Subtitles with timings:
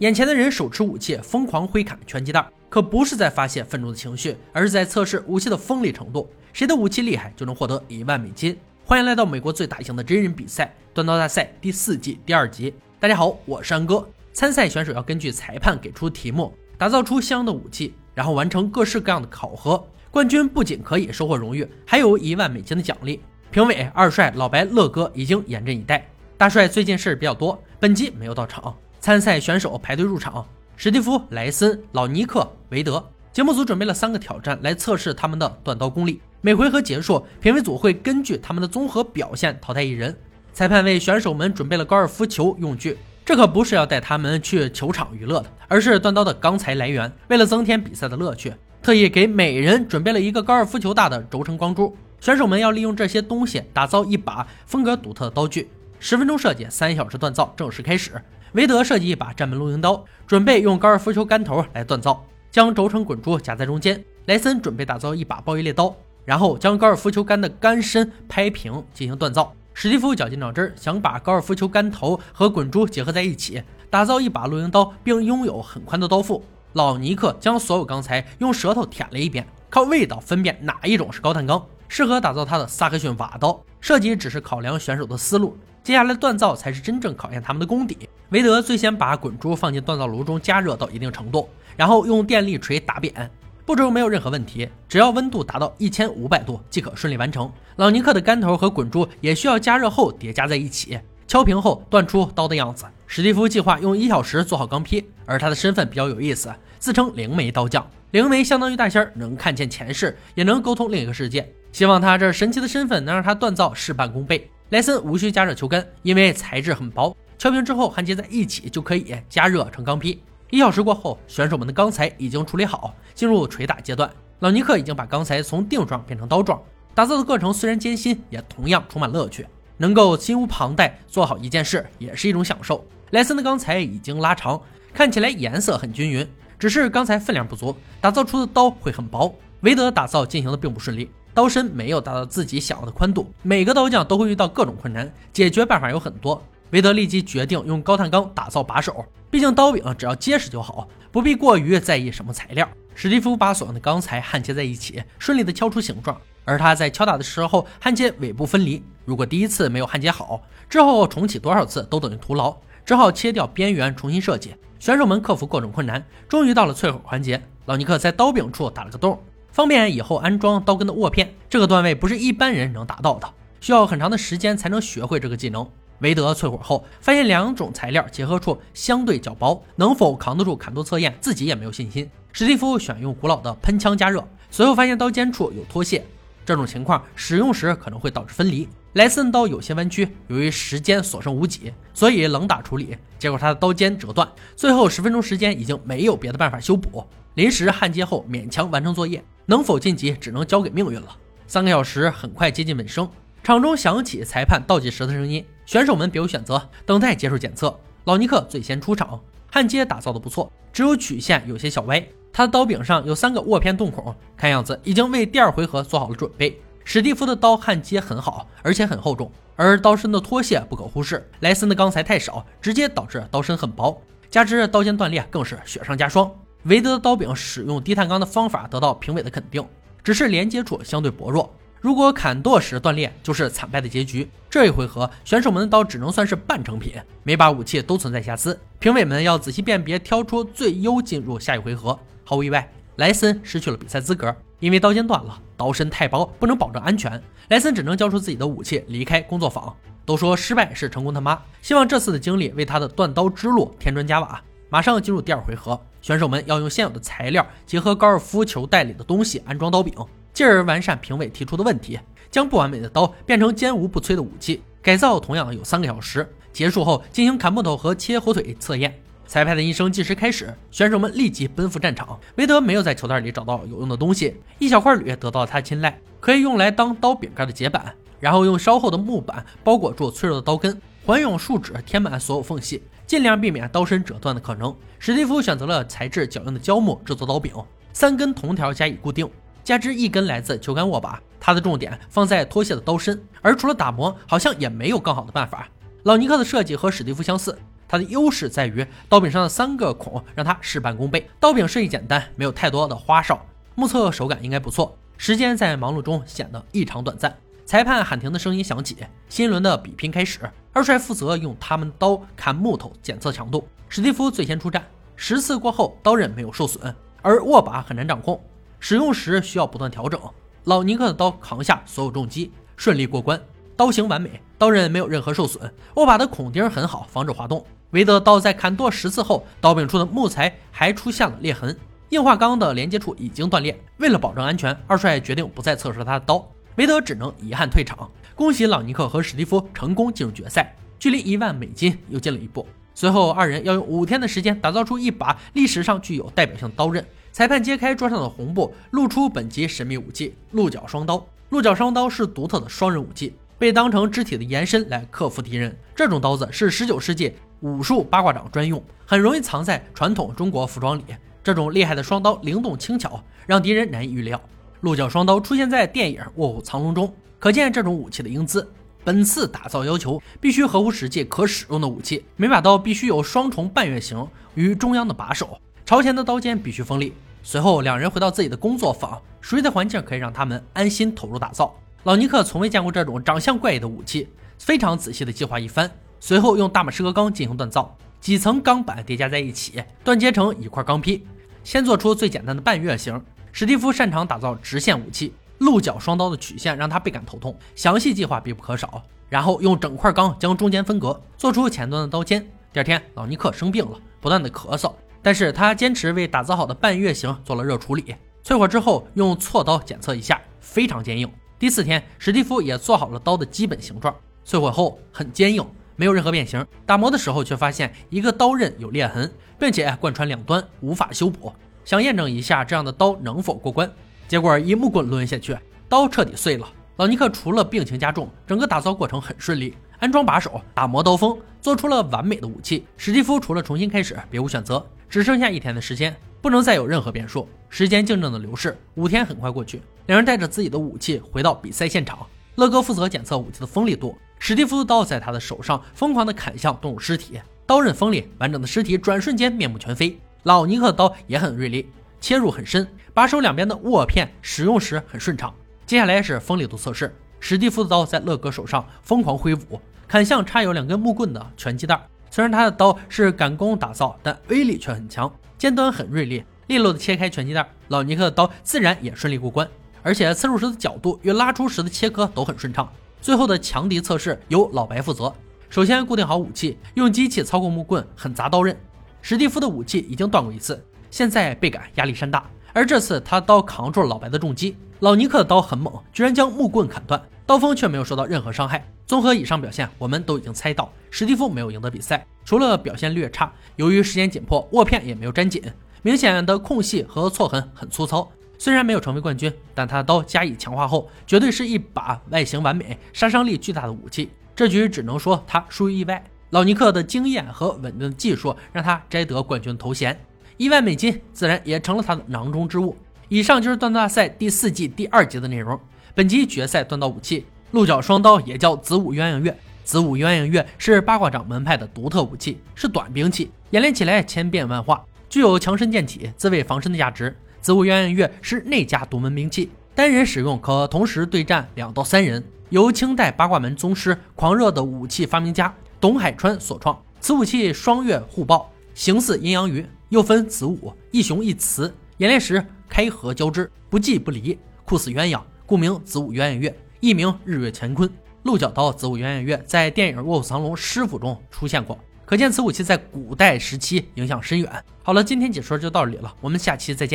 [0.00, 6.28] 眼前的人手持武器疯狂挥砍拳击弹，可不是在发泄愤怒的情绪，而是在测试武器的锋利程度。
[6.52, 8.54] 谁的武器厉害，就能获得一万美金。
[8.84, 12.74] 欢迎来到美国最大型的真人比赛——断刀大赛第四季第二集。
[13.00, 14.06] 大家好，我是安哥。
[14.34, 19.82] 参赛选手要根据裁判给出题目，打造出相应的武器，然后完成各式各样的考核。
[20.10, 23.22] 冠军不仅可以收获荣誉，还有一万美金的奖励。
[23.50, 26.06] 评委二帅老白乐哥已经严阵以待。
[26.36, 28.76] 大帅最近事儿比较多，本集没有到场。
[29.06, 30.44] 参赛选手排队入场：
[30.76, 33.00] 史蒂夫、莱森、老尼克、韦德。
[33.32, 36.20] 节目组准备了三个挑战来测试他们的断刀功力。
[36.40, 40.12] 每回合结束，评委组会根据他们的综合表现淘汰一人。
[40.52, 47.12] 裁判为选手们准备了高尔夫球用具，这可不是要带他们去球场娱乐的，而是断刀的钢材来源。
[47.28, 51.96] 为了增添比赛的乐趣，特意给每人准备了一个高尔夫球大的轴承光珠。
[52.20, 55.70] 选手们要利用这些东西打造一把风格独特的刀具。
[56.00, 58.20] 十分钟设计，三小时锻造，正式开始。
[58.56, 62.24] 韦德设计一把战门露营刀，准备用高尔夫球杆头来锻造。
[62.50, 69.52] 将轴承滚珠夹在中间，莱森准备打造一把暴衣猎刀，然后将高尔夫球杆的杆身拍平进行锻造。
[69.74, 76.42] 史蒂夫绞尽脑汁想把高尔夫球杆头和滚珠结合在一起，打造一把露营刀，并拥有很宽的刀腹。
[76.72, 83.62] 老尼克将所有钢材用舌头舔了一遍，靠味道分辨哪一种是高碳钢，适合打造他的萨克逊瓦刀。
[83.82, 88.08] 设计只是考量选手的思路，接下来锻造才是真正考验他们的功底。
[88.30, 91.48] 韦德最先把滚珠放进锻造炉中加热到一定程度。
[91.76, 93.30] 然后用电力锤打扁，
[93.64, 97.48] 步骤没有任何问题，只要温度达到一千五百度即可顺利完成。
[97.76, 100.98] 老尼克的杆头和滚珠也需要加热后叠加在一起，
[101.28, 102.84] 敲平后锻出刀的样子。
[103.06, 107.88] 史蒂夫计划用一小时做好钢坯，而他的身份比较有意思，自称灵媒刀匠。
[108.10, 111.48] 灵媒相当于大仙儿，能看见前世，也能沟通另一个世界。
[111.70, 114.50] 希望他这神奇的身份能让他锻造事半功倍。
[114.70, 120.18] 莱森无需加热球杆，因为材质很薄，敲平之后焊接在一起就可以加热成钢坯。
[120.50, 124.10] 一小时过后，选手们的钢材已经处理好，进入锤打阶段。
[124.40, 126.60] 老尼克已经把钢材从锭状变成刀状，
[126.94, 129.46] 打造的过程虽然艰辛，也同样充满乐趣。
[129.76, 132.84] 能够心无旁贷做好一件事，也是一种享受。
[133.10, 134.60] 莱森的钢材已经拉长，
[134.92, 139.32] 看起来颜色很均匀，只是钢材分量不足，打造出的刀会很薄。
[139.60, 143.30] 韦德打造进行的并不顺利，刀身没有达到自己想要的宽度。
[143.42, 146.42] 每个刀匠都会遇到各种困难，解决办法有很多。
[146.70, 152.66] 韦德立即决定用高碳钢打造把手，毕竟刀柄只要结实就好，不必过于在意什么材料。
[152.94, 156.18] 史蒂夫把所用的钢材焊接在一起，顺利的敲出形状。
[156.46, 164.54] 而他在敲打的时候焊接尾部分离，如果第一次没有焊接好，之后重启多少次都等于徒劳，只好切掉边缘重新设计。
[164.78, 167.42] 选手们克服各种困难，终于到了淬火环节。
[167.66, 169.20] 老尼克在刀柄处打了个洞，
[169.56, 171.34] 方便以后安装刀根的握片。
[171.48, 173.26] 这个段位不是一般人能达到的，
[173.58, 175.66] 需要很长的时间才能学会这个技能。
[176.00, 182.10] 韦德淬火后，发现两种材料结合处相对较薄，能否扛得住砍度测验，自己也没有信心。
[182.32, 186.04] 史蒂夫选用古老的喷枪加热，随后发现刀尖处有脱屑，
[186.46, 188.66] 这种情况使用时可能会导致分离。
[188.92, 194.26] 莱森刀有些弯曲，由于时间所剩无几，所以冷打处理，结果他的刀尖折断。
[194.54, 197.04] 最后十分钟时间已经没有别的办法修补，
[197.34, 201.14] 临时焊接后勉强完成作业，能否晋级只能交给命运了。
[201.46, 203.06] 三个小时很快接近尾声。
[203.42, 207.78] 场中响起裁判倒计时的声音，选手们别无选择，等待接受检测。
[208.04, 209.20] 老尼克最先出场，
[209.52, 212.04] 焊接打造的不错，只有曲线有些小歪。
[212.36, 216.60] 他的刀柄上有三个握片洞孔，看样子已经为第二回合做好了准备。
[216.84, 221.26] 史蒂夫的刀焊接很好，而且很厚重，而刀身的脱屑不可忽视。
[221.40, 223.98] 莱森的钢材太少，直接导致刀身很薄，
[224.28, 226.30] 加之刀尖断裂，更是雪上加霜。
[226.64, 229.66] 韦德的刀柄使用低碳钢的方法得到评委的肯定，
[230.04, 231.50] 只是连接处相对薄弱。
[231.80, 234.28] 如果砍剁时断裂，就是惨败的结局。
[234.50, 238.58] 这一回合，选手们的刀只能算是半成品，每把武器都存在瑕疵。
[238.78, 241.98] 评委们要仔细辨别，挑出最优进入下一回合。
[242.28, 247.22] 毫无意外，莱森失去了比赛资格，因为刀尖断了，刀身太薄，不能保证安全。
[247.50, 249.72] 莱森只能交出自己的武器，离开工作坊。
[250.04, 254.42] 都说失败是成功他妈，希望这次的经历为他的断刀之路添砖加瓦。
[254.68, 259.94] 马上进入第二回合，选手们要用现有的材料，结合高尔夫球袋里的东西安装刀柄。
[260.32, 261.98] 进而完善评委提出的问题，
[262.30, 264.62] 将不完美的刀变成坚无不摧的武器。
[264.82, 269.00] 改造同样有三个小时，结束后进行砍木头和切火腿测验。
[269.26, 272.18] 裁判的一声计时开始，选手们立即奔赴战场。
[272.36, 277.92] 韦德没有在球袋里找到有用的东西，一小块铝得到了他的青睐，可以用来当刀柄盖的结板。
[278.18, 284.74] 然后用稍厚的木板包裹住脆弱的刀根，环用树脂填满所有缝隙，尽量避免刀身折断的可能。
[284.98, 287.52] 史蒂夫选择了材质较硬的胶木制作刀柄，
[287.92, 289.28] 三根铜条加以固定。
[289.62, 295.68] 加之一根来自球杆握把，它的重点放在脱屑的刀身，而除了打磨，好像也没有更好的办法。
[296.04, 297.58] 老尼克的设计和史蒂夫相似，
[297.88, 301.28] 它的优势在于刀柄上的三个孔让它事半功倍。
[301.38, 303.40] 刀柄设计简单，没有太多的花哨，
[303.74, 304.96] 目测手感应该不错。
[305.16, 307.36] 时间在忙碌中显得异常短暂。
[307.64, 308.96] 裁判喊停的声音响起，
[309.28, 310.40] 新一轮的比拼开始。
[310.72, 313.66] 二帅负责用他们刀砍木头检测强度。
[313.88, 314.84] 史蒂夫最先出战，
[315.16, 318.40] 十次过后刀刃没有受损，而握把很难掌控，
[318.78, 320.20] 使用时需要不断调整。
[320.64, 323.40] 老尼克的刀扛下所有重击，顺利过关。
[323.76, 327.64] 刀型完美，刀刃没有任何受损，握把的孔钉很好，防止滑动。
[327.90, 331.74] 韦德刀在砍剁十次后，刀柄处的木材还出现了裂痕，
[332.08, 333.78] 硬化钢的连接处已经断裂。
[333.98, 336.44] 为了保证安全，二帅决定不再测试他的刀，
[336.74, 338.10] 韦德只能遗憾退场。
[338.34, 342.66] 恭喜朗尼克和史蒂夫成功进入决赛，距离一万美金又近了一步。
[342.92, 347.06] 随后，二人要用五天的时间打造出一把历史上具有代表性的刀刃。
[347.30, 351.24] 裁判揭开桌上的红布，露出本集神秘武器——鹿角双刀。
[351.50, 353.34] 鹿角双刀是独特的双刃武器。
[353.58, 355.74] 被当成肢体的延伸来克服敌人。
[355.94, 361.04] 这种刀子是19世纪武术八卦掌专用，很容易藏在传统中国服装里。
[361.42, 364.40] 这种厉害的双刀灵动轻巧，让敌人难以预料。
[364.80, 368.68] 鹿角双刀出现在电影《卧虎藏龙》中，可见这种武器的英姿。
[369.04, 372.24] 本次打造要求必须合乎实际、可使用的武器。
[372.34, 377.14] 每把刀必须有双重半月形与中央的把手，朝前的刀尖必须锋利。
[377.44, 381.72] 随后，两人回到自己的工作坊，熟悉的环境可以让他们安心投入打造。
[382.02, 384.28] 老尼克从未见过这种长相怪异的武器，
[384.58, 385.88] 非常仔细的计划一番，
[386.20, 391.24] 随后用大马士革钢进行锻造，几层钢板叠加在一起，锻接成一块钢坯。
[391.62, 393.20] 先做出最简单的半月形。
[393.52, 399.02] 史蒂夫擅长打造直线武器，鹿角双刀的曲线让他倍感头痛，详细计划必不可少。
[399.28, 402.40] 然后用整块钢将中间分隔，做出前端的刀尖。
[402.72, 404.92] 第二天，老尼克生病了，不断的咳嗽，
[405.22, 408.14] 但是他坚持为打造好的半月形做了热处理。
[408.44, 411.28] 淬火之后，用锉刀检测一下，非常坚硬。
[411.58, 414.14] 第四天，史蒂夫也做好了刀的基本形状。
[414.46, 415.66] 淬火后很坚硬，
[415.96, 416.64] 没有任何变形。
[416.86, 421.52] 打磨的时候却发现一个刀刃有裂痕，并且贯穿两端，无法修补。
[421.84, 423.90] 想验证一下这样的刀能否过关，
[424.28, 425.56] 结果一木棍抡下去，
[425.88, 426.68] 刀彻底碎了。
[426.96, 432.86] 老尼克除了病情加重，整个打造过程很顺利，安装把手，打磨刀锋，做出了完美的武器。
[432.96, 434.84] 史蒂夫除了重新开始，别无选择。
[435.08, 436.16] 只剩下一天的时间。
[436.46, 437.48] 不能再有任何变数。
[437.68, 439.82] 时间静静的流逝，五天很快过去。
[440.06, 442.24] 两人带着自己的武器回到比赛现场。
[442.54, 444.16] 乐哥负责检测武器的锋利度。
[444.38, 450.18] 史蒂夫的刀在他的手上疯狂地砍向动物尸体，刀刃锋利，完整的尸体转瞬间面目全非。
[450.44, 451.90] 老尼克的刀也很锐利，
[452.20, 455.52] 切入很深，把手两边的握片使用时很顺畅。
[455.84, 457.14] 接下来是锋利度测试。
[457.40, 462.00] 史蒂夫的刀在乐哥手上疯狂挥舞，砍向插有两根木棍的拳击袋。
[462.30, 465.32] 虽然他的刀是赶工打造，但威力却很强。
[465.58, 469.68] 尖端很锐利，利落的切开拳击袋，老尼克的刀自然也顺利过关，
[470.02, 472.88] 而且刺入时的角度与拉出时的切割都很顺畅。
[473.20, 475.34] 最后的强敌测试由老白负责，
[475.68, 478.76] 首先固定好武器，用机器操控木棍狠砸刀刃。
[479.20, 480.80] 史蒂夫的武器已经断过一次，
[481.10, 484.76] 现在倍感压力山大，而这次他刀扛住了老白的重击。
[485.00, 488.86] 老尼克的刀很猛，居然将木棍砍断，刀锋却没有受到任何伤害。
[489.06, 492.26] 综合以上表现，我们都已经猜到史蒂夫没有赢得比赛。
[492.44, 495.62] 除了表现略差，由于时间紧迫，握片也没有粘紧，
[496.02, 498.30] 明显的空隙和错痕很粗糙。
[498.58, 504.30] 虽然没有成为冠军，但他的刀加以强化后，绝对是一把外形完美、杀伤力巨大的武器。
[504.54, 506.24] 这局只能说他输于意外。
[506.50, 510.18] 老尼克的经验和稳定的技术让他摘得冠军头衔，
[510.56, 512.96] 一万美金自然也成了他的囊中之物。
[513.28, 515.78] 以上就是锻造大赛第四季第二集的内容。
[516.14, 519.54] 本集决赛锻造武器鹿角双刀也叫子午鸳鸯月。
[519.84, 527.36] 子午鸳鸯月是八卦掌门派的独特武器，是短兵器，演练起来千变万化，具有强身健体、自卫防身的价值。
[527.66, 536.96] 子午鸳鸯月是内家独门兵器，单人使用可同时对战两到三人，由清代八卦门宗师、狂热的武器发明家董海川所创。
[537.20, 542.64] 此武器双月互爆，形似阴阳鱼，又分子午一雄一雌，演练时。
[542.88, 548.08] 开合交织，不即不离，酷似鸳鸯，故名子午鸳鸯月，艺名日月乾坤。
[548.44, 554.70] 鹿角刀子午鸳鸯月在电影《卧虎藏龙》师傅中出现过，可见此武器在古代时期影响深远。
[555.02, 557.14] 好了，今天解说就到这里了，我们下期再见。